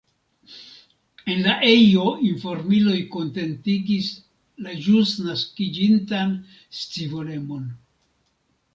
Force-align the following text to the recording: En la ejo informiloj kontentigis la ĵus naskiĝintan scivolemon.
En 1.33 1.43
la 1.47 1.53
ejo 1.71 2.05
informiloj 2.29 2.97
kontentigis 3.17 4.09
la 4.67 4.77
ĵus 4.89 5.15
naskiĝintan 5.29 6.37
scivolemon. 6.83 7.73